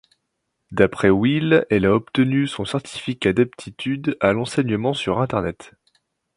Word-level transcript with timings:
D'après 0.71 1.11
Will, 1.11 1.67
elle 1.69 1.85
a 1.85 1.93
obtenu 1.93 2.47
son 2.47 2.65
certificat 2.65 3.33
d'aptitude 3.33 4.17
à 4.19 4.33
l'enseignement 4.33 4.95
sur 4.95 5.19
Internet. 5.19 5.75